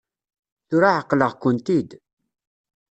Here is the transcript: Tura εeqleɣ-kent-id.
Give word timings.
Tura 0.67 0.89
εeqleɣ-kent-id. 0.99 1.89